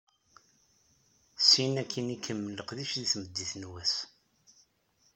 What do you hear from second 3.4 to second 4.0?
n wass.